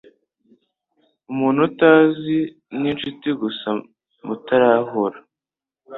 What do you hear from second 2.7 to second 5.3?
ninshuti gusa mutarahura.